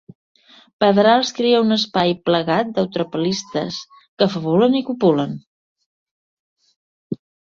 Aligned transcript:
Pedrals 0.83 1.31
crea 1.39 1.59
un 1.65 1.73
espai 1.75 2.13
plagat 2.29 2.71
d'eutrapelistes 2.77 3.77
que 4.23 4.29
fabulen 4.37 4.77
i 4.81 4.83
copulen. 4.89 5.35